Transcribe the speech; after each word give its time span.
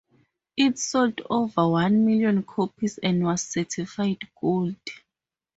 It 0.57 0.79
sold 0.79 1.21
over 1.29 1.67
one 1.69 2.03
million 2.07 2.41
copies 2.41 2.97
and 2.97 3.23
was 3.23 3.43
certified 3.43 4.17
gold. 4.41 4.75